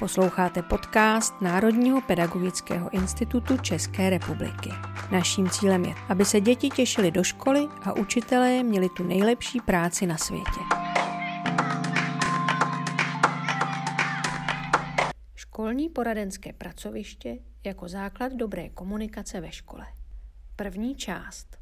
[0.00, 4.70] Posloucháte podcast Národního pedagogického institutu České republiky.
[5.12, 10.06] Naším cílem je, aby se děti těšily do školy a učitelé měli tu nejlepší práci
[10.06, 10.60] na světě.
[15.34, 19.86] Školní poradenské pracoviště jako základ dobré komunikace ve škole.
[20.56, 21.58] První část.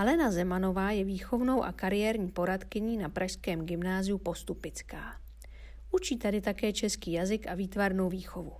[0.00, 5.20] Alena Zemanová je výchovnou a kariérní poradkyní na Pražském gymnáziu Postupická.
[5.90, 8.52] Učí tady také český jazyk a výtvarnou výchovu.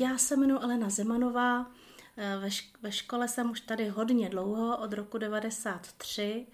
[0.00, 1.70] Já se jmenuji Alena Zemanová,
[2.82, 6.46] ve škole jsem už tady hodně dlouho, od roku 93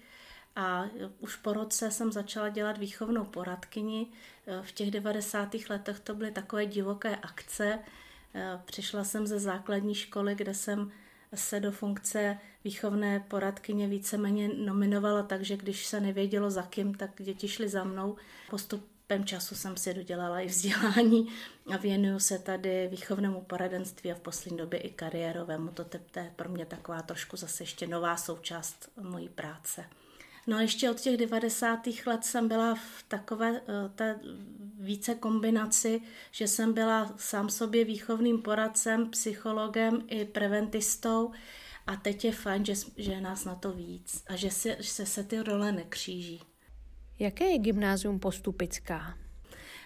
[0.55, 0.85] a
[1.19, 4.07] už po roce jsem začala dělat výchovnou poradkyni.
[4.61, 5.55] V těch 90.
[5.69, 7.79] letech to byly takové divoké akce.
[8.65, 10.91] Přišla jsem ze základní školy, kde jsem
[11.35, 17.47] se do funkce výchovné poradkyně víceméně nominovala, takže když se nevědělo za kým, tak děti
[17.47, 18.15] šly za mnou.
[18.49, 21.27] Postupem času jsem si dodělala i vzdělání
[21.73, 25.71] a věnuju se tady výchovnému poradenství a v poslední době i kariérovému.
[25.71, 29.85] To je pro mě taková trošku zase ještě nová součást mojí práce.
[30.47, 31.87] No a ještě od těch 90.
[32.05, 34.19] let jsem byla v takové eh, té
[34.79, 41.31] více kombinaci, že jsem byla sám sobě výchovným poradcem, psychologem i preventistou
[41.87, 45.05] a teď je fajn, že, že je nás na to víc a že se, že
[45.05, 46.41] se ty role nekříží.
[47.19, 49.17] Jaké je gymnázium Postupická?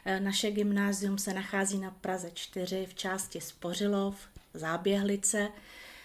[0.05, 4.15] Eh, naše gymnázium se nachází na Praze 4 v části Spořilov,
[4.53, 5.47] Záběhlice.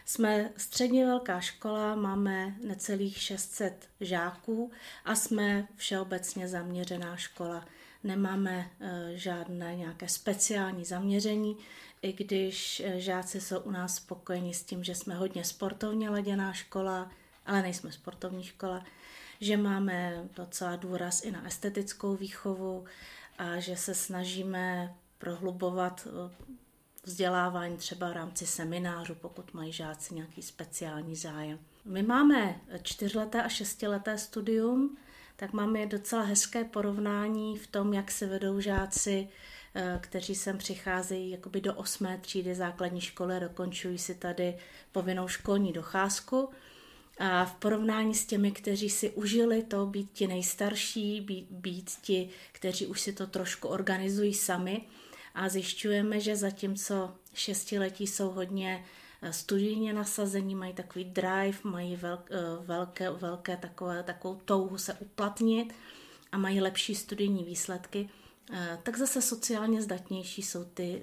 [0.08, 4.70] Jsme středně velká škola, máme necelých 600 žáků
[5.04, 7.64] a jsme všeobecně zaměřená škola.
[8.04, 11.56] Nemáme eh, žádné nějaké speciální zaměření,
[12.02, 16.52] i když eh, žáci jsou u nás spokojeni s tím, že jsme hodně sportovně laděná
[16.52, 17.10] škola,
[17.46, 18.84] ale nejsme sportovní škola,
[19.40, 22.84] že máme docela důraz i na estetickou výchovu
[23.38, 26.56] a že se snažíme prohlubovat eh,
[27.06, 31.58] vzdělávání třeba v rámci seminářů, pokud mají žáci nějaký speciální zájem.
[31.84, 34.96] My máme čtyřleté a šestileté studium,
[35.36, 39.28] tak máme docela hezké porovnání v tom, jak se vedou žáci,
[39.74, 44.56] eh, kteří sem přicházejí jakoby do osmé třídy základní školy, dokončují si tady
[44.92, 46.50] povinnou školní docházku.
[47.18, 52.28] A v porovnání s těmi, kteří si užili to být ti nejstarší, být, být ti,
[52.52, 54.86] kteří už si to trošku organizují sami,
[55.36, 58.84] a zjišťujeme, že zatímco šestiletí jsou hodně
[59.22, 64.94] eh, studijně nasazení, mají takový drive, mají velk, eh, velké, velké takové, takovou touhu se
[64.94, 65.74] uplatnit
[66.32, 68.08] a mají lepší studijní výsledky,
[68.82, 71.02] tak zase sociálně zdatnější jsou ty,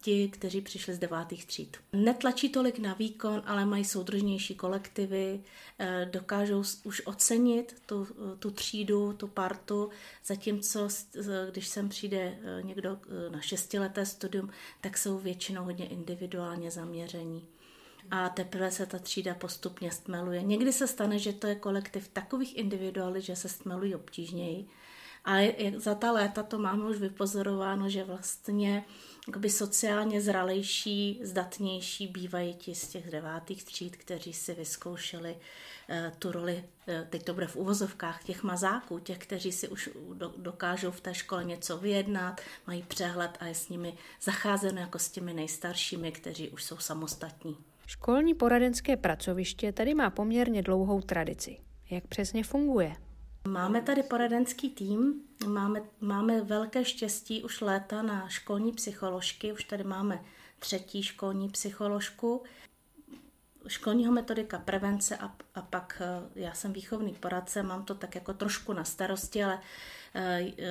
[0.00, 1.76] ti, kteří přišli z devátých tříd.
[1.92, 5.40] Netlačí tolik na výkon, ale mají soudržnější kolektivy,
[5.78, 8.06] eh, dokážou už ocenit tu,
[8.38, 9.90] tu třídu, tu partu,
[10.24, 10.88] zatímco
[11.50, 17.48] když sem přijde eh, někdo eh, na šestileté studium, tak jsou většinou hodně individuálně zaměření
[18.10, 20.42] a teprve se ta třída postupně stmeluje.
[20.42, 24.66] Někdy se stane, že to je kolektiv takových individualit, že se stmelují obtížněji,
[25.28, 28.84] ale za ta léta to máme už vypozorováno, že vlastně
[29.26, 36.32] jakoby sociálně zralejší, zdatnější bývají ti z těch devátých tříd, kteří si vyzkoušeli uh, tu
[36.32, 40.90] roli, uh, teď to bude v uvozovkách, těch mazáků, těch, kteří si už do, dokážou
[40.90, 45.34] v té škole něco vyjednat, mají přehled a je s nimi zacházeno jako s těmi
[45.34, 47.56] nejstaršími, kteří už jsou samostatní.
[47.86, 51.56] Školní poradenské pracoviště tady má poměrně dlouhou tradici.
[51.90, 53.07] Jak přesně funguje?
[53.48, 59.84] Máme tady poradenský tým, máme, máme velké štěstí už léta na školní psycholožky, už tady
[59.84, 60.24] máme
[60.58, 62.42] třetí školní psycholožku,
[63.66, 68.34] školního metodika prevence a, a pak eh, já jsem výchovný poradce, mám to tak jako
[68.34, 69.60] trošku na starosti, ale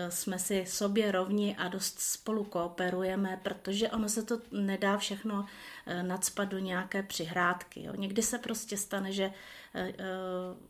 [0.09, 5.45] jsme si sobě rovni a dost spolu kooperujeme, protože ono se to nedá všechno
[5.85, 7.83] eh, nadspat do nějaké přihrádky.
[7.83, 7.93] Jo.
[7.95, 9.31] Někdy se prostě stane, že
[9.75, 9.93] eh,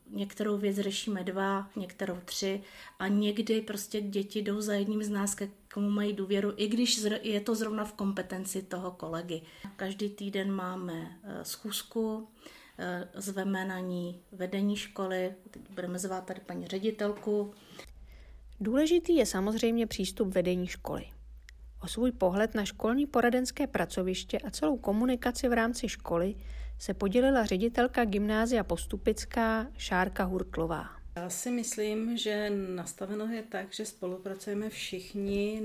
[0.10, 2.64] některou věc řešíme dva, některou tři
[3.00, 7.02] a někdy prostě děti jdou za jedním z nás, ke komu mají důvěru, i když
[7.22, 9.42] je to zrovna v kompetenci toho kolegy.
[9.76, 12.28] Každý týden máme schůzku,
[13.14, 15.36] zveme na ní vedení školy,
[15.70, 17.54] budeme zvát tady paní ředitelku,
[18.60, 21.04] Důležitý je samozřejmě přístup vedení školy.
[21.84, 26.36] O svůj pohled na školní poradenské pracoviště a celou komunikaci v rámci školy
[26.80, 30.86] se podělila ředitelka gymnázia Postupická Šárka Hurtlová.
[31.16, 35.62] Já si myslím, že nastaveno je tak, že spolupracujeme všichni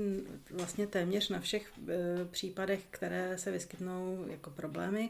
[0.51, 5.09] vlastně téměř na všech e, případech, které se vyskytnou jako problémy.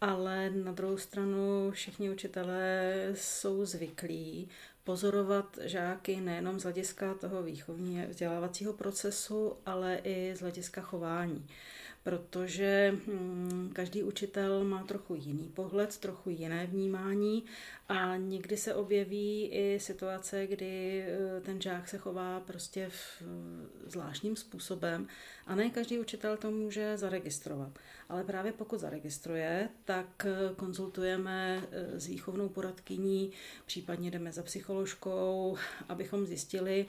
[0.00, 4.48] Ale na druhou stranu všichni učitelé jsou zvyklí
[4.86, 11.46] pozorovat žáky nejenom z hlediska toho výchovního vzdělávacího procesu, ale i z hlediska chování
[12.06, 17.44] protože hm, každý učitel má trochu jiný pohled, trochu jiné vnímání
[17.88, 23.22] a někdy se objeví i situace, kdy eh, ten žák se chová prostě v
[23.86, 25.08] zvláštním způsobem
[25.46, 27.78] a ne každý učitel to může zaregistrovat.
[28.08, 33.32] Ale právě pokud zaregistruje, tak eh, konzultujeme eh, s výchovnou poradkyní,
[33.66, 35.56] případně jdeme za psycholožkou,
[35.88, 36.86] abychom zjistili,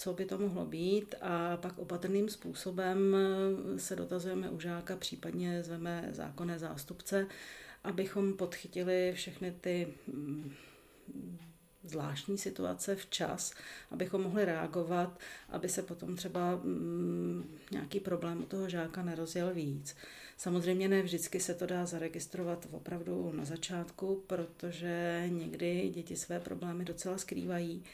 [0.00, 3.16] co by to mohlo být a pak opatrným způsobem
[3.76, 7.26] se dotazujeme u žáka, případně zveme zákonné zástupce,
[7.84, 10.52] abychom podchytili všechny ty mm,
[11.84, 13.52] zvláštní situace včas,
[13.90, 15.18] abychom mohli reagovat,
[15.48, 19.96] aby se potom třeba mm, nějaký problém u toho žáka nerozjel víc.
[20.36, 26.84] Samozřejmě ne vždycky se to dá zaregistrovat opravdu na začátku, protože někdy děti své problémy
[26.84, 27.84] docela skrývají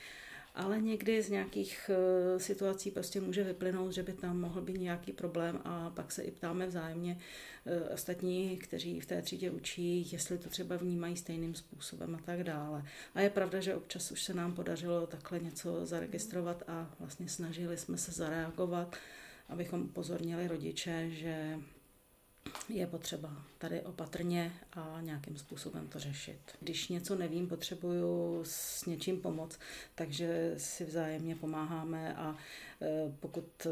[0.57, 5.13] ale někdy z nějakých eh, situací prostě může vyplynout, že by tam mohl být nějaký
[5.13, 7.19] problém a pak se i ptáme vzájemně
[7.67, 12.45] eh, ostatní, kteří v té třídě učí, jestli to třeba vnímají stejným způsobem a tak
[12.45, 12.85] dále.
[13.15, 17.77] A je pravda, že občas už se nám podařilo takhle něco zaregistrovat a vlastně snažili
[17.77, 18.97] jsme se zareagovat,
[19.49, 21.59] abychom upozornili rodiče, že
[22.69, 26.39] je potřeba tady opatrně a nějakým způsobem to řešit.
[26.61, 29.59] Když něco nevím, potřebuju s něčím pomoct,
[29.95, 32.37] takže si vzájemně pomáháme a
[32.83, 33.67] e, pokud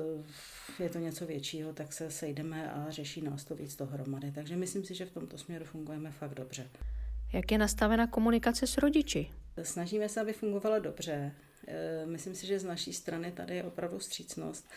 [0.79, 4.33] je to něco většího, tak se sejdeme a řeší nás to víc dohromady.
[4.33, 6.71] Takže myslím si, že v tomto směru fungujeme fakt dobře.
[7.33, 9.31] Jak je nastavena komunikace s rodiči?
[9.63, 11.33] Snažíme se, aby fungovala dobře.
[11.69, 14.69] E, myslím si, že z naší strany tady je opravdu střícnost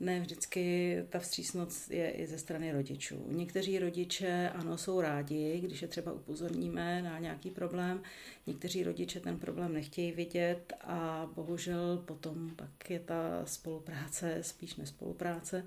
[0.00, 3.26] ne vždycky ta vstřícnost je i ze strany rodičů.
[3.28, 8.02] Někteří rodiče, ano, jsou rádi, když je třeba upozorníme na nějaký problém,
[8.46, 15.66] někteří rodiče ten problém nechtějí vidět a bohužel potom pak je ta spolupráce spíš nespolupráce,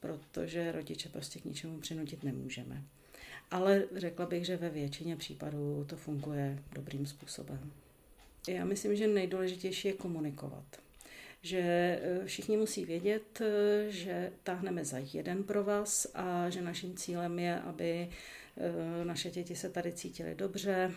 [0.00, 2.82] protože rodiče prostě k ničemu přinutit nemůžeme.
[3.50, 7.72] Ale řekla bych, že ve většině případů to funguje dobrým způsobem.
[8.48, 10.64] Já myslím, že nejdůležitější je komunikovat
[11.42, 16.96] že eh, všichni musí vědět, eh, že táhneme za jeden pro vás a že naším
[16.96, 18.08] cílem je, aby
[18.56, 20.92] eh, naše děti se tady cítily dobře.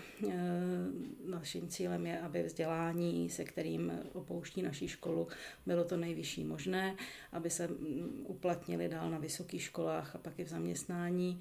[1.25, 5.27] Naším cílem je, aby vzdělání, se kterým opouští naší školu,
[5.65, 6.95] bylo to nejvyšší možné,
[7.31, 11.39] aby se mm, uplatnili dál na vysokých školách a pak i v zaměstnání,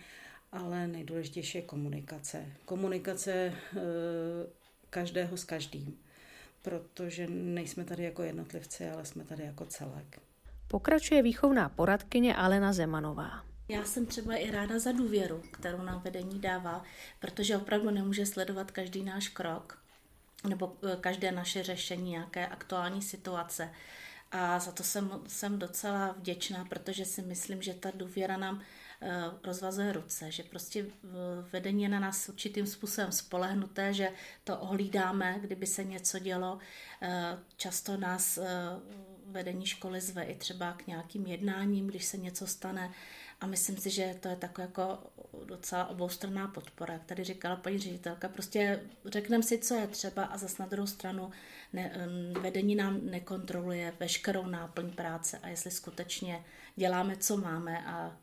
[0.53, 2.47] ale nejdůležitější je komunikace.
[2.65, 3.53] Komunikace
[4.91, 5.99] každého s každým
[6.63, 10.21] protože nejsme tady jako jednotlivci, ale jsme tady jako celek.
[10.69, 13.45] Pokračuje výchovná poradkyně Alena Zemanová.
[13.69, 16.85] Já jsem třeba i ráda za důvěru, kterou nám vedení dává,
[17.21, 19.79] protože opravdu nemůže sledovat každý náš krok
[20.49, 23.71] nebo eh, každé naše řešení nějaké aktuální situace.
[24.33, 28.63] A za to jsem, jsem docela vděčná, protože si myslím, že ta důvěra nám
[29.45, 30.87] rozvazuje ruce, že prostě
[31.53, 34.11] vedení je na nás určitým způsobem spolehnuté, že
[34.45, 36.59] to ohlídáme, kdyby se něco dělo.
[37.03, 38.45] Eh, často nás eh,
[39.27, 42.93] vedení školy zve i třeba k nějakým jednáním, když se něco stane.
[43.41, 44.99] A myslím si, že to je taková jako
[45.45, 46.95] docela oboustranná podpora.
[46.95, 50.87] Jak tady říkala paní ředitelka, prostě řekneme si, co je třeba a zase na druhou
[50.87, 51.31] stranu
[51.73, 51.93] ne,
[52.41, 56.45] vedení nám nekontroluje veškerou náplň práce a jestli skutečně
[56.77, 58.17] děláme, co máme a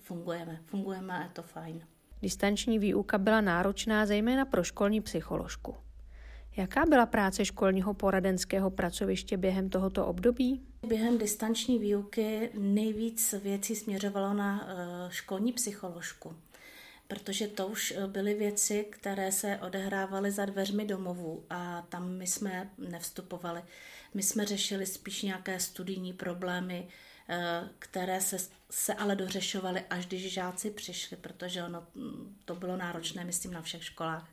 [0.00, 0.60] fungujeme.
[0.64, 1.86] Fungujeme a je to fajn.
[2.22, 5.74] Distanční výuka byla náročná zejména pro školní psycholožku.
[6.56, 10.62] Jaká byla práce školního poradenského pracoviště během tohoto období?
[10.86, 16.36] Během distanční výuky nejvíc věcí směřovalo na eh, školní psycholožku,
[17.08, 22.26] protože to už eh, byly věci, které se odehrávaly za dveřmi domovů a tam my
[22.26, 23.62] jsme nevstupovali.
[24.14, 26.88] My jsme řešili spíš nějaké studijní problémy,
[27.78, 28.36] které se,
[28.70, 33.62] se ale dořešovaly, až když žáci přišli, protože ono, mm, to bylo náročné, myslím, na
[33.62, 34.28] všech školách,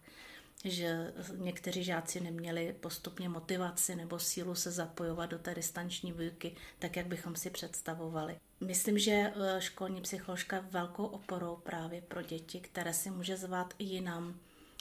[0.65, 6.95] že někteří žáci neměli postupně motivaci nebo sílu se zapojovat do té distanční výuky, tak
[6.95, 8.39] jak bychom si představovali.
[8.61, 13.73] Myslím, že eh, školní psycholožka je velkou oporou právě pro děti, které si může zvát
[13.79, 14.39] i jinam,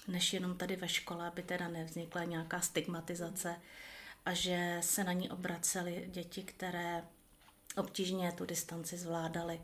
[0.08, 3.56] než jenom tady ve škole, aby teda nevznikla nějaká stigmatizace
[4.25, 7.02] a že se na ní obraceli děti, které
[7.78, 9.61] obtížně tu distanci zvládali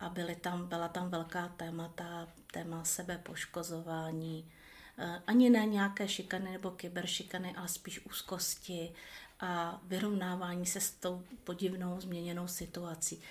[0.00, 4.50] a byly tam, byla tam velká témata, téma sebepoškozování,
[4.98, 8.92] eh, ani ne nějaké šikany nebo kyberšikany, ale spíš úzkosti
[9.40, 13.22] a vyrovnávání se s tou podivnou změněnou situací.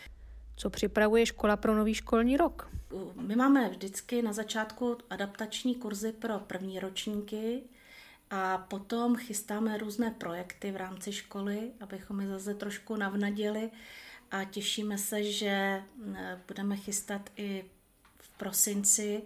[0.56, 2.70] Co připravuje škola pro nový školní rok?
[3.16, 7.62] My máme vždycky na začátku adaptační kurzy pro první ročníky
[8.30, 13.72] a potom chystáme různé projekty v rámci školy, abychom je zase trošku navnadili
[14.32, 15.84] a těšíme se, že
[16.48, 17.66] budeme chystat i
[18.20, 19.24] v prosinci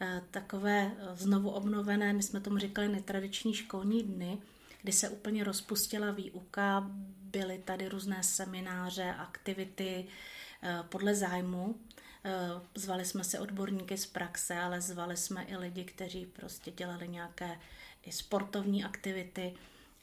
[0.00, 4.38] eh, takové znovu obnovené, my jsme tomu říkali netradiční školní dny,
[4.82, 10.06] kdy se úplně rozpustila výuka, byly tady různé semináře, aktivity
[10.62, 11.74] eh, podle zájmu.
[12.24, 12.30] Eh,
[12.74, 17.58] zvali jsme se odborníky z praxe, ale zvali jsme i lidi, kteří prostě dělali nějaké
[18.02, 19.54] i sportovní aktivity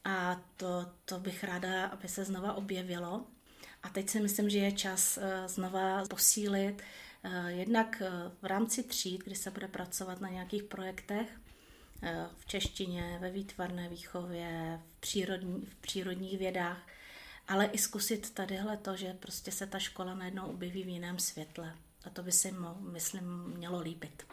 [0.03, 3.25] a to, to bych ráda, aby se znova objevilo.
[3.85, 6.81] A teď si myslím, že je čas eh, znova posílit
[7.47, 8.01] jednak
[8.41, 11.27] v rámci tříd, kdy se bude pracovat na nějakých projektech,
[12.37, 16.87] v češtině, ve výtvarné výchově, v, přírodní, v přírodních vědách,
[17.47, 21.75] ale i zkusit tadyhle to, že prostě se ta škola najednou objeví v jiném světle.
[22.05, 24.23] A to by si, myslím, mělo líbit.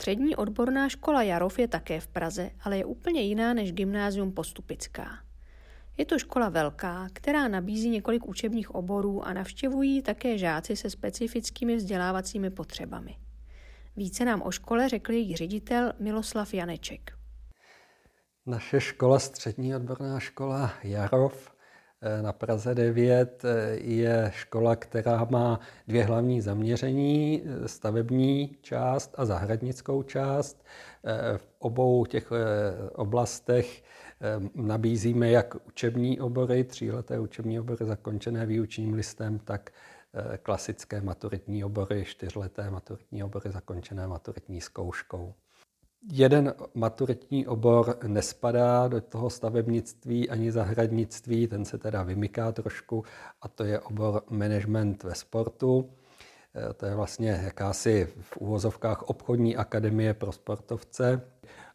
[0.00, 5.18] Střední odborná škola Jarov je také v Praze, ale je úplně jiná než gymnázium Postupická.
[5.96, 11.76] Je to škola velká, která nabízí několik učebních oborů a navštěvují také žáci se specifickými
[11.76, 13.16] vzdělávacími potřebami.
[13.96, 17.12] Více nám o škole řekl její ředitel Miloslav Janeček.
[18.46, 21.49] Naše škola, střední odborná škola Jarov
[22.22, 29.24] na Praze 9 eh, je škola, která má dvě hlavní zaměření, eh, stavební část a
[29.24, 30.64] zahradnickou část.
[31.36, 32.32] V obou těch
[32.94, 33.82] oblastech
[34.54, 39.70] nabízíme jak učební obory, tříleté učební obory zakončené výučním listem, tak
[40.34, 45.34] eh, klasické maturitní obory, čtyřleté maturitní obory zakončené maturitní zkouškou.
[46.08, 53.04] Jeden maturitní obor nespadá do toho stavebnictví ani zahradnictví, ten se teda vymyká trošku
[53.42, 55.90] a to je obor management ve sportu.
[56.54, 61.22] Eh, to je vlastně jakási v úvozovkách obchodní akademie pro sportovce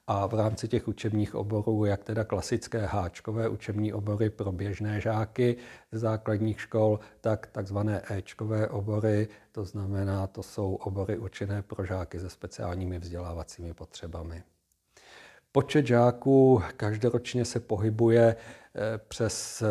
[0.07, 5.55] a v rámci těch učebních oborů, jak teda klasické háčkové učební obory pro běžné žáky
[5.91, 12.19] z základních škol, tak takzvané Ečkové obory, to znamená, to jsou obory určené pro žáky
[12.19, 14.43] se speciálními vzdělávacími potřebami.
[15.51, 19.63] Počet žáků každoročně se pohybuje eh, přes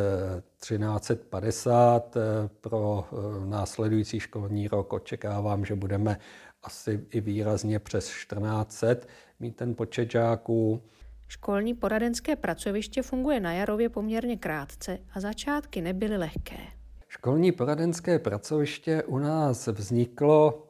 [0.61, 2.17] 1350.
[2.17, 3.09] Eh, eh, pro
[3.45, 6.19] následující školní rok očekávám, že budeme
[6.65, 9.07] asi i výrazně přes 1400
[9.41, 10.83] mít ten počet žáků.
[11.29, 16.57] Školní poradenské pracoviště funguje na Jarově poměrně krátce a začátky nebyly lehké.
[17.09, 20.67] Školní poradenské pracoviště u nás vzniklo,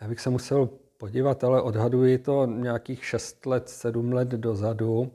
[0.00, 5.12] já bych se musel podívat, ale odhaduji to nějakých 6 let, 7 let dozadu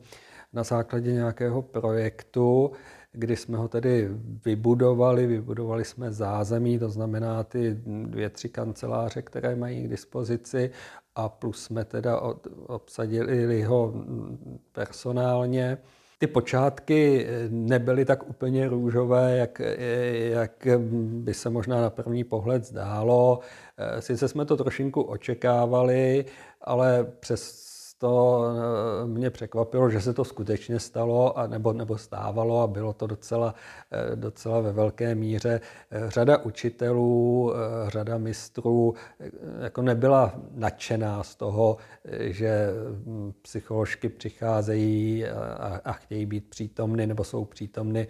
[0.52, 2.72] na základě nějakého projektu,
[3.12, 4.08] kdy jsme ho tedy
[4.44, 10.70] vybudovali, vybudovali jsme zázemí, to znamená ty dvě, tři kanceláře, které mají k dispozici
[11.14, 12.20] a plus jsme teda
[12.66, 13.94] obsadili ho
[14.72, 15.78] personálně.
[16.18, 19.60] Ty počátky nebyly tak úplně růžové, jak,
[20.30, 23.40] jak by se možná na první pohled zdálo.
[24.00, 26.24] Sice jsme to trošinku očekávali,
[26.60, 27.71] ale přes
[28.02, 32.92] to eh, mě překvapilo, že se to skutečně stalo, a nebo, nebo stávalo a bylo
[32.92, 33.54] to docela,
[33.90, 35.60] eh, docela ve velké míře.
[35.90, 37.52] Eh, řada učitelů,
[37.88, 38.94] řada mistrů
[39.60, 41.76] jako nebyla nadšená z toho,
[42.18, 42.68] že
[43.06, 48.06] hm, psycholožky přicházejí a, a chtějí být přítomny nebo jsou přítomny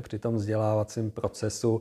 [0.00, 1.80] při tom vzdělávacím procesu.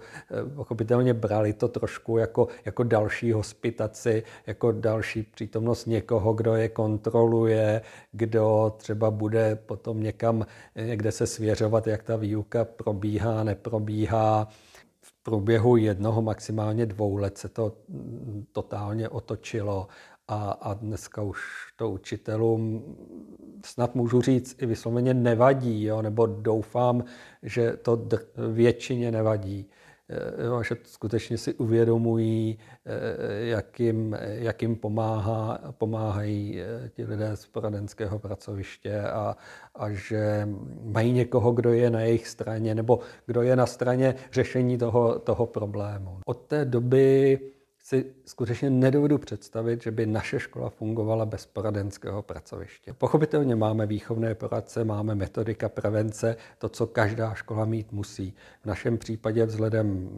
[0.56, 7.55] Pochopitelně brali to trošku jako, jako další hospitaci, jako další přítomnost někoho, kdo je kontroluje,
[7.56, 7.82] je,
[8.12, 10.46] kdo třeba bude potom někam
[10.76, 14.48] někde se svěřovat, jak ta výuka probíhá, neprobíhá.
[15.02, 17.78] V průběhu jednoho, maximálně dvou let se to
[18.52, 19.88] totálně otočilo
[20.28, 21.40] a, a dneska už
[21.76, 22.84] to učitelům
[23.66, 26.02] snad můžu říct i vysloveně nevadí, jo?
[26.02, 27.04] nebo doufám,
[27.44, 28.08] že to
[28.52, 29.70] většině nevadí.
[30.10, 37.36] Eh, že skutečně si uvědomují, eh, jak jim, jak jim pomáhá, pomáhají eh, ti lidé
[37.36, 39.36] z poradenského pracoviště a,
[39.76, 40.48] a že
[40.84, 45.46] mají někoho, kdo je na jejich straně nebo kdo je na straně řešení toho, toho
[45.46, 46.20] problému.
[46.26, 47.40] Od té doby
[47.86, 52.94] si skutečně nedovedu představit, že by naše škola fungovala bez poradenského pracoviště.
[52.94, 58.34] Pochopitelně máme výchovné poradce, máme metodika prevence, to, co každá škola mít musí.
[58.62, 60.10] V našem případě vzhledem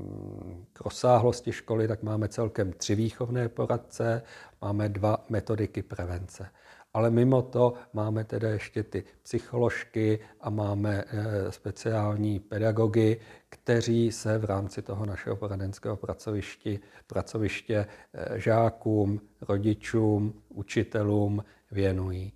[0.73, 4.21] k rozsáhlosti školy, tak máme celkem tři výchovné poradce,
[4.61, 6.49] máme dva metodiky prevence.
[6.93, 14.37] Ale mimo to máme teda ještě ty psycholožky a máme eh, speciální pedagogy, kteří se
[14.37, 22.33] v rámci toho našeho poradenského pracoviště, pracoviště eh, žákům, rodičům, učitelům věnují.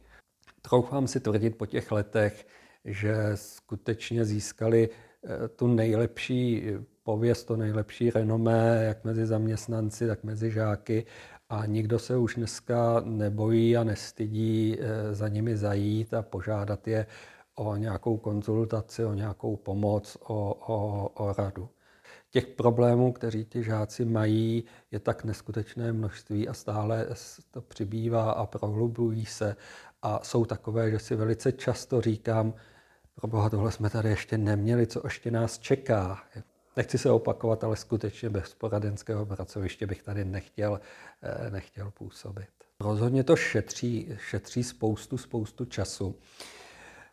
[0.62, 2.48] Troufám si tvrdit po těch letech,
[2.86, 6.64] že skutečně získali eh, tu nejlepší
[7.04, 11.06] pověst, to nejlepší renomé, jak mezi zaměstnanci, tak mezi žáky
[11.52, 17.06] a nikdo se už dneska nebojí a nestydí eh, za nimi zajít a požádat je
[17.56, 21.70] o nějakou konzultaci, o nějakou pomoc, o, o, o radu.
[22.30, 27.08] Těch problémů, kteří ti žáci mají, je tak neskutečné množství a stále
[27.52, 29.56] to přibývá a prohlubují se.
[30.02, 32.54] A jsou takové, že si velice často říkám,
[33.16, 36.24] pro boha, tohle jsme tady ještě neměli, co ještě nás čeká.
[36.78, 40.82] Nechci se opakovat, ale skutečně bez poradenského pracoviště bych tady nechtěl,
[41.22, 42.48] eh, nechtěl působit.
[42.80, 46.16] Rozhodně to šetří, šetří spoustu, spoustu času.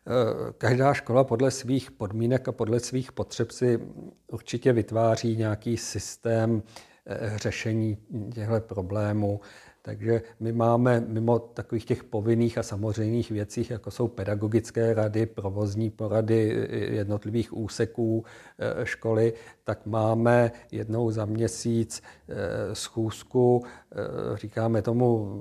[0.07, 3.79] Eh, každá škola podle svých podmínek a podle svých potřeb si
[4.27, 6.63] určitě vytváří nějaký systém
[7.05, 7.97] eh, řešení
[8.33, 9.41] těchto problémů.
[9.81, 15.89] Takže my máme mimo takových těch povinných a samozřejmých věcí, jako jsou pedagogické rady, provozní
[15.89, 18.25] porady jednotlivých úseků
[18.59, 19.33] e, školy,
[19.63, 25.35] tak máme jednou za měsíc e, schůzku, e, říkáme tomu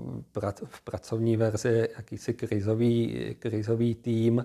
[0.65, 4.45] v pracovní verzi jakýsi krizový, krizový tým,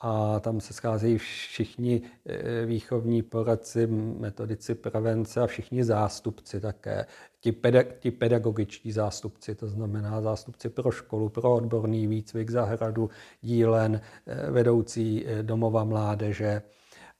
[0.00, 7.06] a tam se scházejí všichni eh, výchovní poradci, metodici prevence a všichni zástupci také.
[7.40, 14.00] Ti, peda, ti pedagogičtí zástupci, to znamená zástupci pro školu, pro odborný výcvik, zahradu, dílen,
[14.26, 16.62] eh, vedoucí eh, domova mládeže,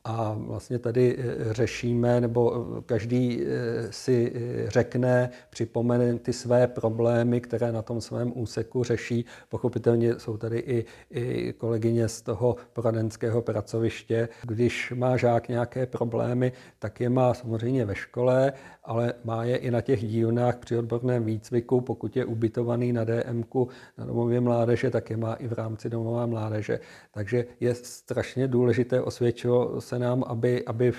[0.09, 4.33] a vlastně tady eh, řešíme, nebo eh, každý eh, si
[4.69, 9.25] řekne, připomene ty své problémy, které na tom svém úseku řeší.
[9.49, 14.29] Pochopitelně jsou tady i, i kolegyně z toho poradenského pracoviště.
[14.43, 18.53] Když má žák nějaké problémy, tak je má samozřejmě ve škole,
[18.85, 21.81] ale má je i na těch dílnách při odborném výcviku.
[21.81, 26.27] Pokud je ubytovaný na DMku na domově mládeže, tak je má i v rámci domové
[26.27, 26.81] mládeže.
[27.13, 30.93] Takže je strašně důležité osvědčilo se nám, aby, aby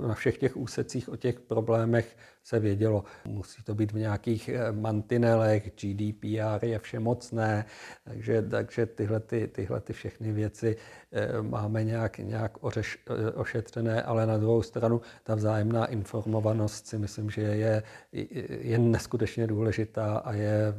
[0.00, 3.04] na všech těch úsecích o těch problémech se vědělo.
[3.24, 7.64] Musí to být v nějakých eh, mantinelech, GDPR je všemocné,
[8.04, 10.76] takže, takže tyhle, ty, tyhle ty všechny věci
[11.12, 16.98] eh, máme nějak, nějak ořeš, eh, ošetřené, ale na druhou stranu ta vzájemná informovanost si
[16.98, 17.82] myslím, že je,
[18.60, 20.74] je neskutečně důležitá a je,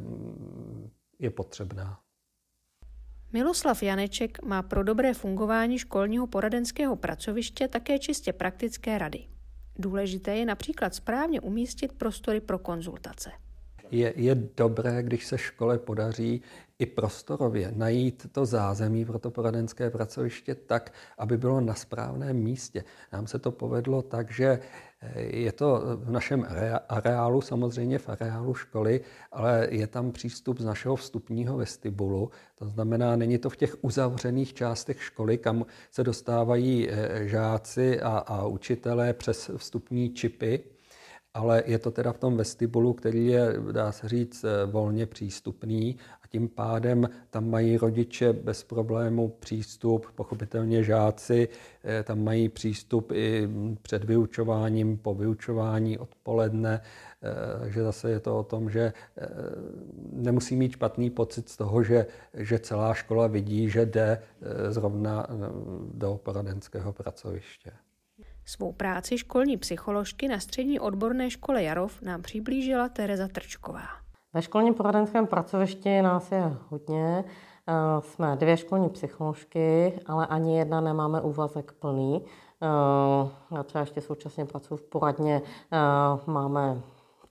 [1.20, 2.07] je potřebná.
[3.34, 9.20] Miloslav Janeček má pro dobré fungování školního poradenského pracoviště také čistě praktické rady.
[9.80, 13.32] Důležité je například správně umístit prostory pro konzultace.
[13.92, 16.42] Je, je dobré, když se škole podaří
[16.80, 22.84] i prostorově najít to zázemí pro to poradenské pracoviště tak, aby bylo na správném místě.
[23.14, 24.60] Nám se to povedlo tak, že
[25.16, 26.48] je to v našem
[26.90, 32.32] areálu, samozřejmě v areálu školy, ale je tam přístup z našeho vstupního vestibulu.
[32.56, 38.18] To znamená, není to v těch uzavřených částech školy, kam se dostávají eh, žáci a,
[38.18, 40.64] a učitelé přes vstupní čipy,
[41.34, 45.98] ale je to teda v tom vestibulu, který je, dá se říct, eh, volně přístupný
[46.28, 51.50] tím pádem tam mají rodiče bez problému přístup, pochopitelně žáci
[51.84, 53.50] eh, tam mají přístup i
[53.82, 58.94] před vyučováním, po vyučování odpoledne, eh, takže zase je to o tom, že
[60.12, 64.22] nemusí mít špatný pocit z toho, že, že celá škola vidí, že jde
[64.70, 65.28] zrovna
[65.94, 67.72] do poradenského pracoviště.
[68.50, 74.07] Svou práci školní psycholožky na střední odborné škole Jarov nám přiblížila Tereza Trčková.
[74.38, 77.24] Ve školním poradenském pracovišti nás je hodně.
[77.68, 82.26] Eh, jsme dvě školní psycholožky, ale ani jedna nemáme úvazek plný.
[82.62, 85.78] Eh, já třeba ještě současně pracuji v poradně, eh,
[86.32, 86.82] máme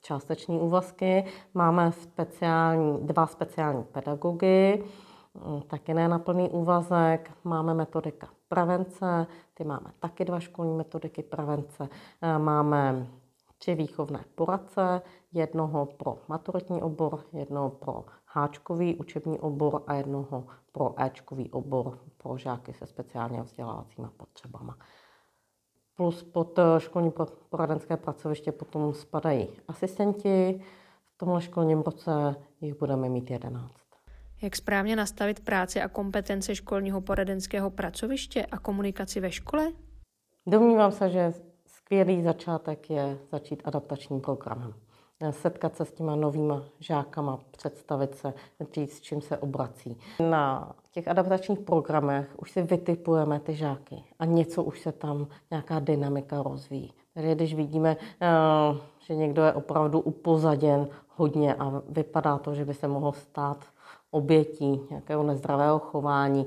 [0.03, 4.85] částeční úvazky, máme speciální, dva speciální pedagogy,
[5.35, 11.23] hm, taky ne na plný úvazek, máme metodika prevence, ty máme taky dva školní metodiky
[11.23, 11.89] prevence.
[12.39, 13.07] Máme
[13.59, 21.03] tři výchovné poradce, jednoho pro maturitní obor, jednoho pro háčkový učební obor a jednoho pro
[21.03, 24.73] Ečkový obor pro žáky se speciálně vzdělávacími potřebami.
[25.97, 27.13] Plus pod eh, školní
[27.49, 30.61] poradenské pracoviště potom spadají asistenti,
[31.15, 33.75] v tomhle školním roce jich budeme mít 11.
[34.43, 39.73] Jak správně nastavit práci a kompetence školního poradenského pracoviště a komunikaci ve škole?
[40.47, 41.33] Domnívám se, že
[41.87, 44.75] skvělý začátek je začít adaptačním programem.
[45.31, 48.35] Setkat se s těma novýma žákama, představit se,
[48.75, 49.99] říct, s čím se obrací.
[50.31, 55.79] Na těch adaptačních programech už si vytipujeme ty žáky a něco už se tam, nějaká
[55.79, 56.93] dynamika rozvíjí.
[57.15, 58.27] Takže když vidíme, eh,
[58.99, 63.65] že někdo je opravdu upozaděn hodně a vypadá to, že by se mohl stát
[64.11, 66.47] obětí nějakého nezdravého chování,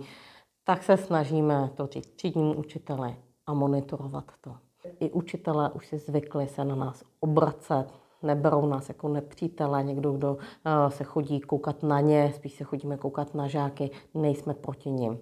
[0.63, 3.15] tak se snažíme to říct třídnímu učiteli
[3.47, 4.68] a monitorovat to.
[4.99, 7.85] I učitelé už si zvykli se na nás obracet,
[8.21, 12.97] neberou nás jako nepřítele, někdo, kdo eh, se chodí koukat na ně, spíš se chodíme
[12.97, 15.19] koukat na žáky, nejsme proti nim.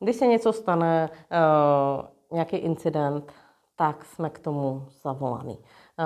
[0.00, 3.32] Když se něco stane, eh, nějaký incident,
[3.76, 5.58] tak jsme k tomu zavolaní.
[5.98, 6.04] Eh,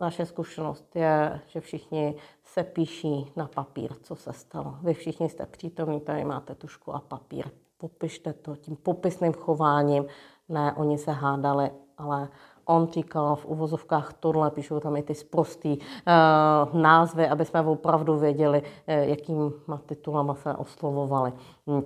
[0.00, 2.14] naše zkušenost je, že všichni
[2.44, 4.74] se píší na papír, co se stalo.
[4.82, 7.44] Vy všichni jste přítomní, tady máte tušku a papír.
[7.76, 10.06] Popište to tím popisným chováním.
[10.48, 12.28] Ne, oni se hádali, ale
[12.64, 18.18] on říkal v uvozovkách tohle, píšou tam i ty sprostý uh, názvy, aby jsme opravdu
[18.18, 21.32] věděli, uh, jakýma titulama se oslovovali.
[21.66, 21.82] Hm.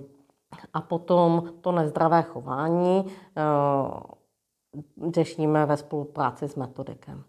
[0.73, 3.11] A potom to nezdravé chování uh,
[5.11, 7.23] řešíme ve spolupráci s metodikem.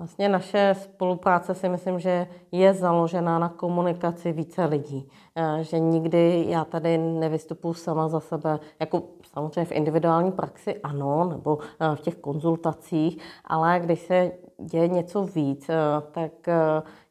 [0.00, 5.08] Vlastně naše spolupráce si myslím, že je založená na komunikaci více lidí.
[5.36, 11.24] Eh, že nikdy já tady nevystupuji sama za sebe, jako samozřejmě v individuální praxi ano,
[11.24, 15.76] nebo eh, v těch konzultacích, ale když se děje něco víc, eh,
[16.12, 16.32] tak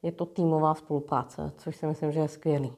[0.04, 2.74] je to týmová spolupráce, což si myslím, že je skvělý.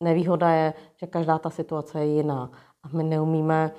[0.00, 2.50] Nevýhoda je, že každá ta situace je jiná
[2.82, 3.70] a my neumíme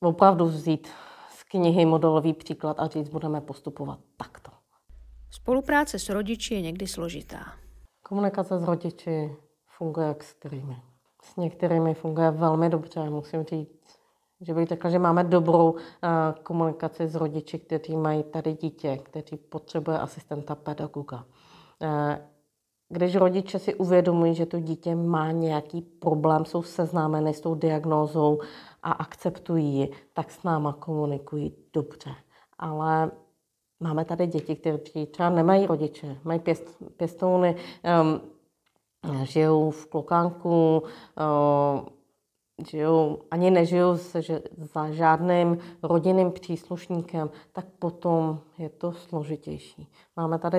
[0.00, 0.88] opravdu vzít
[1.30, 4.59] z knihy modelový příklad a říct, budeme postupovat takto.
[5.30, 7.38] Spolupráce s rodiči je někdy složitá.
[8.02, 9.36] Komunikace s rodiči
[9.78, 10.76] funguje jak s kterými.
[11.22, 13.98] S některými funguje velmi dobře, musím říct.
[14.40, 15.78] Že bych řekla, že máme dobrou uh,
[16.42, 21.24] komunikaci s rodiči, kteří mají tady dítě, kteří potřebuje asistenta pedagoga.
[21.82, 22.14] Uh,
[22.88, 28.40] když rodiče si uvědomují, že to dítě má nějaký problém, jsou seznámeny s tou diagnózou
[28.82, 32.10] a akceptují ji, tak s náma komunikují dobře.
[32.58, 33.10] Ale
[33.80, 34.78] Máme tady děti, které
[35.10, 37.56] třeba nemají rodiče, mají pěst, pěstouny,
[38.02, 38.20] um,
[39.24, 41.86] žijou v klokánku, um,
[42.70, 49.88] žijou, ani nežijou se, že za žádným rodinným příslušníkem, tak potom je to složitější.
[50.16, 50.58] Máme tady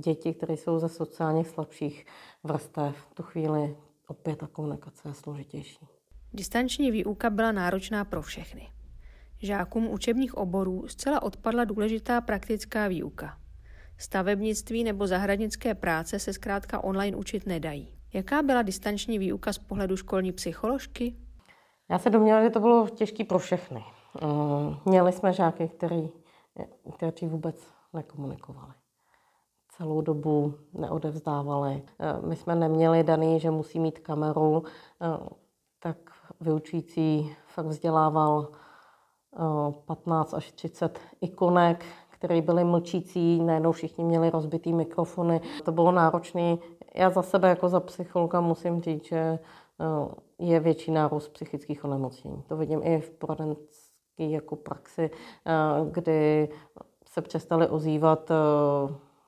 [0.00, 2.06] děti, které jsou ze sociálně slabších
[2.44, 2.96] vrstev.
[3.10, 3.76] V tu chvíli
[4.08, 5.86] opět ta komunikace je složitější.
[6.32, 8.68] Distanční výuka byla náročná pro všechny.
[9.44, 13.36] Žákům učebních oborů zcela odpadla důležitá praktická výuka.
[13.98, 17.94] Stavebnictví nebo zahradnické práce se zkrátka online učit nedají.
[18.14, 21.16] Jaká byla distanční výuka z pohledu školní psycholožky?
[21.90, 23.84] Já se domněla, že to bylo těžké pro všechny.
[24.22, 26.08] Mm, měli jsme žáky, který,
[26.96, 27.56] kteří vůbec
[27.92, 28.72] nekomunikovali.
[29.76, 31.82] Celou dobu neodevzdávali.
[31.98, 35.06] E, my jsme neměli daný, že musí mít kameru, e,
[35.78, 35.96] tak
[36.40, 38.48] vyučující fakt vzdělával
[39.86, 45.40] 15 až 30 ikonek, které byly mlčící, najednou všichni měli rozbitý mikrofony.
[45.64, 46.56] To bylo náročné.
[46.94, 49.38] Já za sebe jako za psychologa musím říct, že eh,
[50.38, 52.42] je větší nárůst psychických onemocnění.
[52.48, 53.74] To vidím i v poradenské
[54.18, 55.50] jako praxi, eh,
[55.90, 56.48] kdy
[57.06, 58.34] se přestali ozývat eh,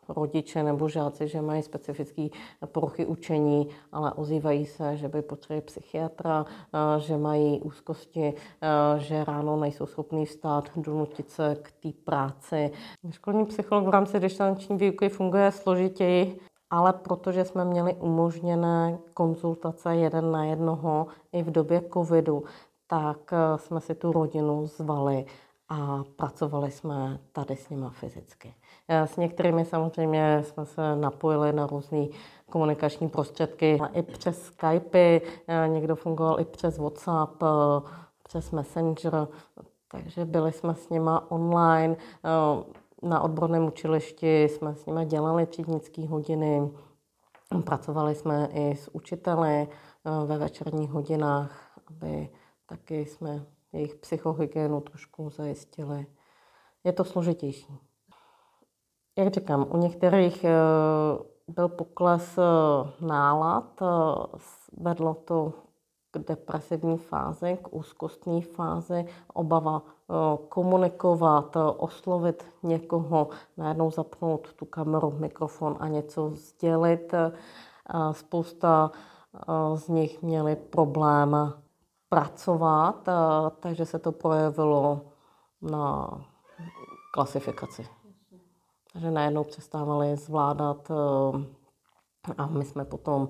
[0.08, 2.28] rodiče nebo žáci, že mají specifické
[2.66, 6.44] poruchy učení, ale ozývají se, že by potřebovali psychiatra,
[6.98, 8.34] že mají úzkosti,
[8.98, 12.70] že ráno nejsou schopní vstát, donutit se k té práci.
[13.10, 16.40] Školní psycholog v rámci distanční výuky funguje složitěji,
[16.70, 22.44] ale protože jsme měli umožněné konzultace jeden na jednoho i v době covidu,
[22.86, 25.26] tak jsme si tu rodinu zvali
[25.68, 28.54] a pracovali jsme tady s nima fyzicky.
[28.88, 32.06] Eh, s některými samozřejmě jsme se napojili na různé
[32.50, 37.46] komunikační prostředky, i přes Skype, eh, někdo fungoval i přes WhatsApp, eh,
[38.22, 39.28] přes Messenger,
[39.90, 41.96] takže byli jsme s nima online.
[43.02, 46.70] Na odborném učilišti jsme s nimi dělali třídnické hodiny,
[47.64, 49.68] pracovali jsme i s učiteli
[50.26, 52.28] ve večerních hodinách, aby
[52.66, 56.06] taky jsme jejich psychohygienu trošku zajistili.
[56.84, 57.78] Je to složitější.
[59.18, 60.52] Jak říkám, u některých eh,
[61.48, 62.42] byl pokles eh,
[63.06, 63.86] nálad, eh,
[64.76, 65.52] vedlo to
[66.10, 69.82] k depresivní fázi, k úzkostní fázi, obava
[70.48, 77.14] komunikovat, oslovit někoho, najednou zapnout tu kameru, mikrofon a něco sdělit.
[78.12, 78.90] Spousta
[79.74, 81.52] z nich měli problém
[82.08, 83.08] pracovat,
[83.60, 85.00] takže se to projevilo
[85.62, 86.08] na
[87.12, 87.86] klasifikaci.
[88.92, 90.90] Takže najednou přestávali zvládat
[92.38, 93.28] a my jsme potom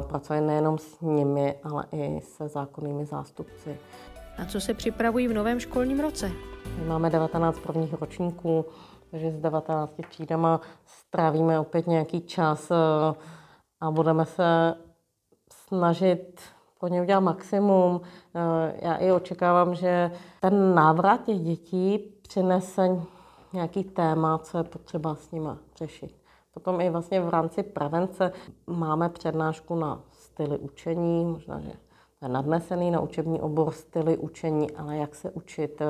[0.00, 3.80] pracovali nejenom s nimi, ale i se zákonnými zástupci.
[4.38, 6.32] Na co se připravují v novém školním roce?
[6.78, 8.64] My máme 19 prvních ročníků,
[9.10, 12.72] takže s 19 třídama strávíme opět nějaký čas
[13.80, 14.74] a budeme se
[15.52, 16.40] snažit
[16.78, 18.00] pro ně udělat maximum.
[18.82, 20.10] Já i očekávám, že
[20.40, 23.00] ten návrat těch dětí přinese
[23.52, 26.14] nějaký téma, co je potřeba s nimi řešit.
[26.54, 28.32] Potom i vlastně v rámci prevence
[28.66, 31.72] máme přednášku na styly učení, možná, že
[32.22, 35.82] je nadnesený na učební obor styly učení, ale jak se učit,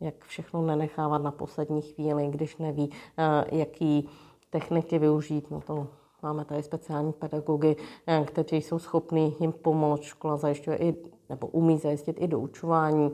[0.00, 2.90] jak všechno nenechávat na poslední chvíli, když neví,
[3.52, 4.08] jaký
[4.50, 5.86] techniky využít, no to
[6.22, 7.76] máme tady speciální pedagogy,
[8.26, 10.02] kteří jsou schopní jim pomoct.
[10.02, 10.94] Škola zajišťuje i,
[11.28, 13.10] nebo umí zajistit i doučování.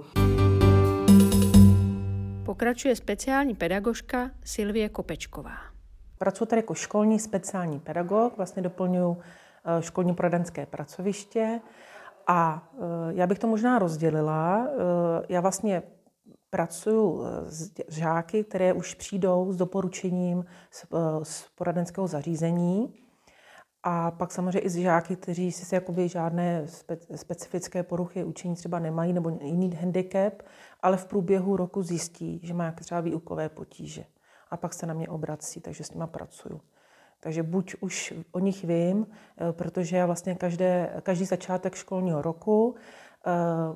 [2.45, 5.57] Pokračuje speciální pedagožka Silvie Kopečková.
[6.19, 11.61] Pracuji tady jako školní speciální pedagog, vlastně doplňuji eh, školní poradenské pracoviště
[12.27, 12.79] a eh,
[13.11, 14.67] já bych to možná rozdělila.
[14.67, 15.83] Eh, já vlastně
[16.51, 20.45] pracuji s žáky, které už přijdou s doporučením
[21.23, 22.95] z poradenského zařízení.
[23.83, 26.67] A pak samozřejmě i s žáky, kteří si jakoby žádné
[27.15, 30.43] specifické poruchy učení třeba nemají nebo jiný handicap,
[30.81, 34.05] ale v průběhu roku zjistí, že má třeba výukové potíže.
[34.51, 36.61] A pak se na mě obrací, takže s nima pracuju.
[37.21, 42.75] Takže buď už o nich vím, eh, protože já vlastně každé, každý začátek školního roku
[42.77, 42.81] eh,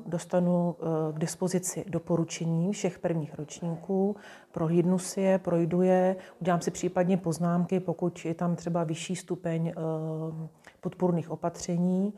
[0.06, 4.16] dostanu eh, k dispozici doporučení všech prvních ročníků,
[4.52, 9.72] prohlídnu si je, projdu je, udělám si případně poznámky, pokud je tam třeba vyšší stupeň
[10.80, 12.14] podpůrných opatření.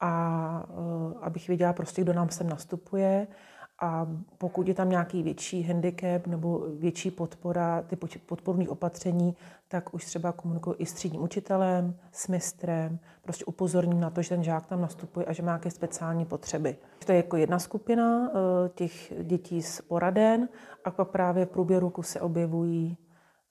[0.00, 0.64] A
[1.20, 3.26] abych věděla prostě, kdo nám sem nastupuje
[3.80, 4.06] a
[4.38, 9.36] pokud je tam nějaký větší handicap nebo větší podpora, ty podporné opatření,
[9.68, 14.28] tak už třeba komunikuji i s třídním učitelem, s mistrem, prostě upozorním na to, že
[14.28, 16.76] ten žák tam nastupuje a že má nějaké speciální potřeby.
[17.06, 20.48] To je jako jedna skupina eh, těch dětí z poraden
[20.84, 22.96] a pak právě v průběhu roku se objevují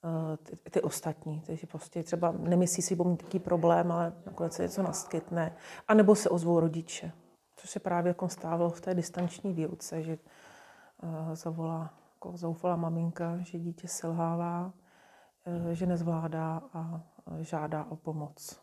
[0.04, 1.42] eh, ty, ty ostatní.
[1.46, 5.52] Takže prostě třeba nemyslí si, že mít taký problém, ale nakonec se něco naskytne.
[5.88, 7.12] A nebo se ozvou rodiče
[7.58, 10.18] což se právě jako stávalo v té distanční výuce, že
[11.02, 14.72] uh, zavolá jako zoufalá maminka, že dítě selhává,
[15.46, 18.60] uh, že nezvládá a uh, žádá o pomoc.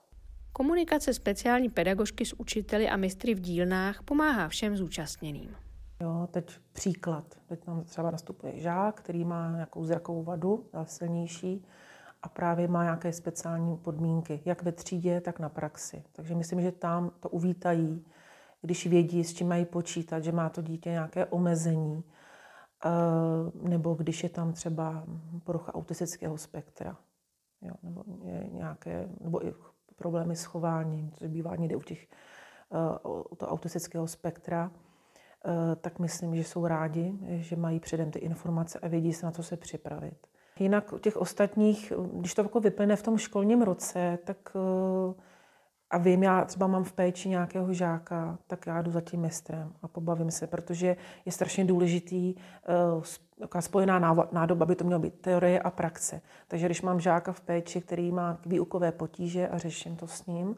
[0.54, 5.56] Komunikace speciální pedagožky s učiteli a mistry v dílnách pomáhá všem zúčastněným.
[6.02, 7.24] Jo, teď příklad.
[7.46, 11.66] Teď tam třeba nastupuje žák, který má nějakou zrakovou vadu, silnější,
[12.24, 16.04] a právě má nějaké speciální podmínky, jak ve třídě, tak na praxi.
[16.12, 18.06] Takže myslím, že tam to uvítají,
[18.66, 22.04] když vědí, s čím mají počítat, že má to dítě nějaké omezení,
[22.86, 22.90] eh,
[23.70, 25.04] nebo když je tam třeba
[25.44, 26.98] porucha autistického spektra,
[27.62, 28.04] jo, nebo
[28.52, 29.54] nějaké, nebo i
[29.96, 32.08] problémy s chováním, což bývá někde u těch
[32.74, 33.00] eh,
[33.30, 38.80] u toho autistického spektra, eh, tak myslím, že jsou rádi, že mají předem ty informace
[38.80, 40.28] a vědí se na co se připravit.
[40.60, 42.62] Jinak u těch ostatních, když to jako
[42.96, 44.58] v tom školním roce, tak
[45.90, 49.74] a vím, já třeba mám v péči nějakého žáka, tak já jdu za tím mistrem
[49.82, 53.04] a pobavím se, protože je strašně důležitý uh,
[53.60, 54.00] spojená
[54.32, 56.22] nádoba, aby to mělo být teorie a praxe.
[56.48, 60.48] Takže když mám žáka v péči, který má výukové potíže a řeším to s ním,
[60.48, 60.56] uh,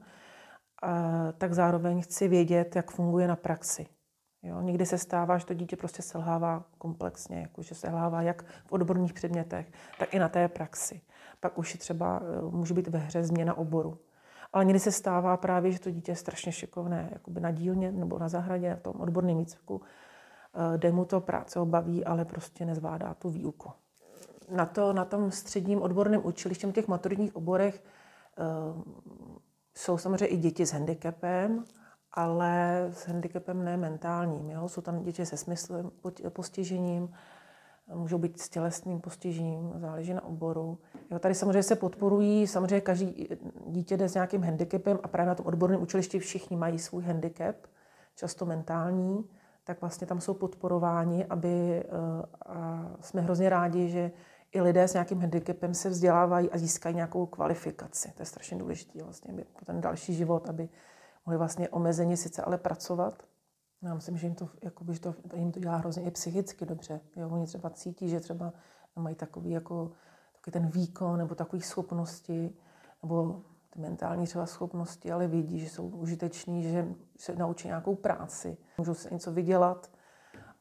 [1.38, 3.88] tak zároveň chci vědět, jak funguje na praxi.
[4.44, 9.14] Jo, někdy se stává, že to dítě prostě selhává komplexně, jakože selhává jak v odborných
[9.14, 11.02] předmětech, tak i na té praxi.
[11.40, 14.00] Pak už třeba, eh, může být ve hře změna oboru.
[14.54, 18.20] Ale někdy se stává právě, že to dítě je strašně šikovné, jakoby na dílně nebo
[18.20, 19.82] na zahradě, v tom odborném výcviku.
[20.54, 23.72] Eh, jde mu to, práce ho baví, ale prostě nezvládá tu výuku.
[24.52, 27.84] Na, to, na tom středním odborném učilišti, v těch maturitních oborech,
[28.76, 28.84] uh,
[29.76, 31.66] jsou samozřejmě i děti s handicapem,
[32.12, 34.50] ale s handicapem ne mentálním.
[34.50, 34.70] Jo?
[34.70, 35.92] Jsou tam děti se smyslem,
[36.30, 37.14] postižením,
[37.96, 40.78] můžou být s tělesným postižením, záleží na oboru.
[41.12, 43.30] Jo, tady samozřejmě se podporují, samozřejmě každý
[43.68, 47.56] dítě jde s nějakým handicapem a právě na tom odborném učilišti všichni mají svůj handicap,
[48.16, 49.30] často mentální,
[49.64, 51.86] tak vlastně tam jsou podporováni, aby eh,
[52.46, 54.12] a jsme hrozně rádi, že
[54.52, 58.12] i lidé s nějakým handicapem se vzdělávají a získají nějakou kvalifikaci.
[58.16, 60.70] To je strašně důležité vlastně, pro ten další život, aby
[61.26, 63.24] mohli vlastně omezeně sice ale pracovat,
[63.82, 67.00] Já myslím, že jim to, jakoby, že to, jim to dělá hrozně i psychicky dobře.
[67.16, 67.30] Jo?
[67.30, 68.54] Oni třeba cítí, že třeba
[68.96, 69.92] mají takový, jako,
[70.34, 72.54] takový ten výkon nebo takové schopnosti,
[73.04, 76.88] nebo ty mentální třeba schopnosti, ale vidí, že jsou užiteční, že
[77.18, 79.92] se naučí nějakou práci, můžou se něco vydělat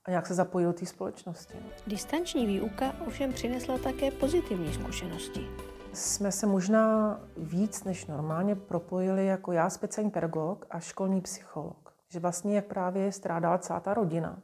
[0.05, 1.55] a nějak se zapojit do té společnosti.
[1.87, 5.47] Distanční výuka ovšem přinesla také pozitivní zkušenosti.
[5.93, 11.86] Jsme se možná víc než normálně propojili jako já, speciální pedagog a školní psycholog.
[12.17, 14.39] Že vlastně, jak právě strádala celá ta rodina,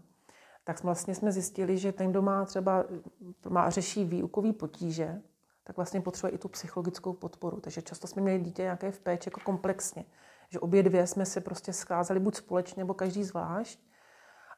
[0.65, 2.85] tak vlastně jsme zjistili, že ten, kdo má třeba
[3.49, 5.23] má, řeší výukový potíže,
[5.65, 7.61] tak vlastně potřebuje i tu psychologickou podporu.
[7.61, 10.05] Takže často jsme měli dítě nějaké v péči jako komplexně.
[10.49, 13.81] Že obě dvě jsme se prostě scházeli buď společně, nebo každý zvlášť.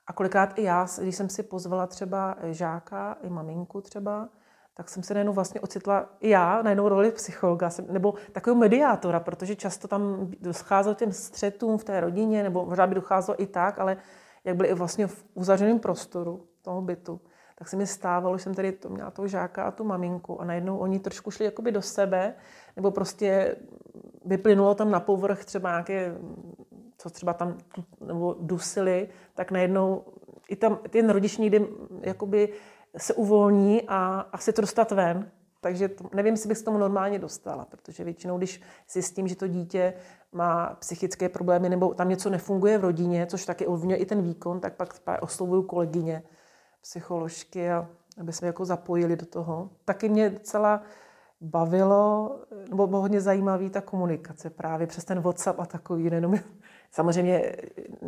[0.06, 4.28] A kolikrát i já, když jsem si pozvala třeba žáka, i maminku třeba,
[4.74, 9.20] tak jsem se najednou vlastně ocitla i já na jednou roli psychologa, nebo takového mediátora,
[9.20, 13.78] protože často tam docházelo těm střetům v té rodině, nebo možná by docházelo i tak,
[13.78, 13.96] ale
[14.44, 17.20] jak byli i vlastně v uzavřeném prostoru toho bytu,
[17.58, 20.44] tak se mi stávalo, že jsem tady to měla toho žáka a tu maminku a
[20.44, 22.34] najednou oni trošku šli jakoby do sebe,
[22.76, 23.56] nebo prostě
[24.24, 26.14] vyplynulo tam na povrch třeba nějaké,
[26.98, 27.58] co třeba tam
[28.00, 30.04] nebo dusili, tak najednou
[30.48, 31.68] i tam ten rodič někdy
[32.00, 32.52] jakoby
[32.96, 35.30] se uvolní a, a chce to dostat ven.
[35.60, 39.48] Takže to, nevím, jestli bych se tomu normálně dostala, protože většinou, když zjistím, že to
[39.48, 39.94] dítě
[40.32, 44.60] má psychické problémy nebo tam něco nefunguje v rodině, což taky ovlivňuje i ten výkon,
[44.60, 46.22] tak pak oslovuju kolegyně,
[46.80, 47.88] psycholožky, a
[48.20, 49.70] aby jsme jako zapojili do toho.
[49.84, 50.82] Taky mě docela
[51.40, 52.38] bavilo,
[52.70, 56.34] nebo bylo hodně zajímavý ta komunikace právě přes ten WhatsApp a takový, nejenom,
[56.94, 57.56] samozřejmě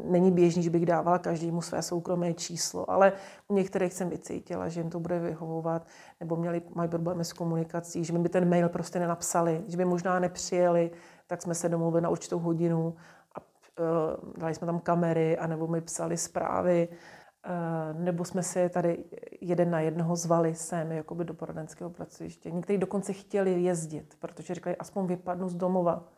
[0.05, 3.13] není běžný, že bych dávala každému své soukromé číslo, ale
[3.49, 5.87] u některých jsem vycítila, že jim to bude vyhovovat,
[6.21, 10.19] nebo měli, mají problémy s komunikací, že by ten mail prostě nenapsali, že by možná
[10.19, 10.91] nepřijeli,
[11.27, 12.95] tak jsme se domluvili na určitou hodinu
[13.35, 19.05] a uh, dali jsme tam kamery, anebo mi psali zprávy, uh, nebo jsme si tady
[19.41, 22.51] jeden na jednoho zvali sem jakoby do poradenského pracoviště.
[22.51, 26.16] Někteří dokonce chtěli jezdit, protože říkali, aspoň vypadnu z domova.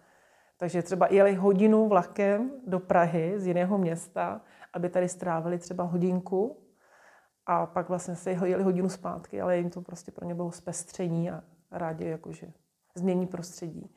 [0.59, 4.40] Takže třeba jeli hodinu vlakem do Prahy z jiného města,
[4.73, 6.62] aby tady strávili třeba hodinku
[7.47, 11.31] a pak vlastně se jeli hodinu zpátky, ale jim to prostě pro ně bylo zpestření
[11.31, 12.53] a rádi jakože
[12.94, 13.94] změní prostředí.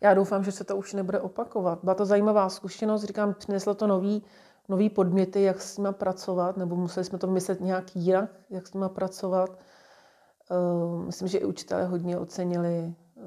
[0.00, 1.78] Já doufám, že se to už nebude opakovat.
[1.82, 4.24] Byla to zajímavá zkušenost, říkám, přineslo to nový,
[4.68, 8.74] nový podměty, jak s nimi pracovat, nebo museli jsme to myslet nějak jinak, jak s
[8.74, 9.58] nimi pracovat.
[10.50, 13.24] Uh, myslím, že i učitelé hodně ocenili uh,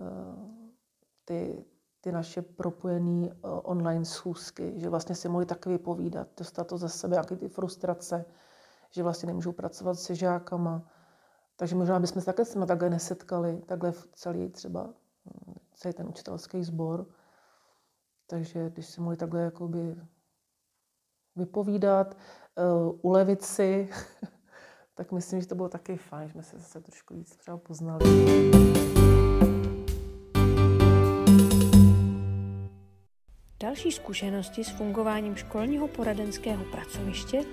[1.26, 1.66] ty,
[2.02, 6.90] ty naše propojené uh, online schůzky, že vlastně si mohli tak vypovídat, dostat to za
[6.90, 8.26] sebe, jaké ty frustrace,
[8.90, 10.84] že vlastně nemůžou pracovat se žákama.
[11.56, 14.94] Takže možná bychom se také s takhle nesetkali, takhle v celý třeba
[15.74, 17.06] celý ten učitelský sbor.
[18.28, 19.96] Takže když si mohli takhle jakoby
[21.36, 22.18] vypovídat,
[22.58, 23.90] uh, ulevit si,
[24.96, 28.06] tak myslím, že to bylo taky fajn, že jsme se zase trošku víc třeba poznali.
[33.62, 37.44] Další zkušenosti s fungováním školního poradenského pracoviště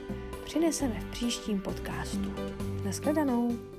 [0.45, 2.35] přineseme v příštím podcastu.
[2.85, 3.78] Naschledanou!